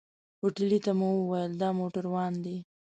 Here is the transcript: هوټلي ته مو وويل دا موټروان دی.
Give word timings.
هوټلي 0.41 0.79
ته 0.85 0.91
مو 0.99 1.09
وويل 1.19 1.51
دا 1.61 1.69
موټروان 1.79 2.33
دی. 2.43 2.57